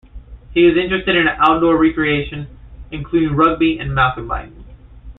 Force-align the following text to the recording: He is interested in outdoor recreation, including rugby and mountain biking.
He 0.55 0.61
is 0.65 0.75
interested 0.77 1.15
in 1.15 1.27
outdoor 1.27 1.77
recreation, 1.77 2.47
including 2.89 3.35
rugby 3.35 3.77
and 3.77 3.93
mountain 3.93 4.27
biking. 4.27 4.65